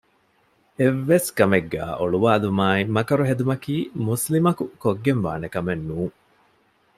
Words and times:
އެއްވެސްކަމެއްގައި 0.79 1.93
އޮޅުވައިލުމާއި 2.01 2.77
މަކަރުހެދުމަކީ 2.95 3.75
މުސްލިމަކު 4.05 4.63
ކޮށްގެންވާނެކަމެއްނޫން 4.83 6.15